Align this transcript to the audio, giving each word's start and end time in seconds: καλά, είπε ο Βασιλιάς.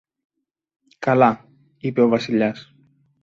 καλά, 0.99 1.47
είπε 1.77 2.01
ο 2.01 2.07
Βασιλιάς. 2.07 2.73